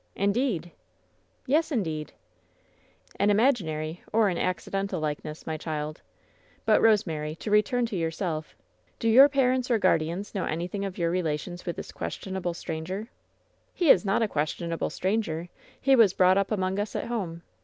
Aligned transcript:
"Indeed!" 0.15 0.71
"Yes, 1.45 1.71
indeed!" 1.71 2.11
"An 3.19 3.29
imaginary 3.29 4.01
or 4.11 4.29
an 4.29 4.37
accidental 4.39 4.99
likeness, 4.99 5.45
my 5.45 5.57
child. 5.57 6.01
But, 6.65 6.81
Rosemary, 6.81 7.35
to 7.35 7.51
return 7.51 7.85
to 7.85 7.95
yourself. 7.95 8.55
Do 8.97 9.07
your 9.07 9.29
parents, 9.29 9.69
or 9.69 9.77
guardians, 9.77 10.33
know 10.33 10.45
anything 10.45 10.85
of 10.85 10.97
your 10.97 11.11
relations 11.11 11.67
with 11.67 11.75
this 11.75 11.91
questionable 11.91 12.55
stranger?" 12.55 13.09
"He 13.75 13.91
is 13.91 14.03
not 14.03 14.23
a 14.23 14.27
questionable 14.27 14.89
stranger. 14.89 15.49
He 15.79 15.95
was 15.95 16.13
brought 16.13 16.35
up 16.35 16.49
among 16.51 16.79
us 16.79 16.95
at 16.95 17.05
home. 17.05 17.43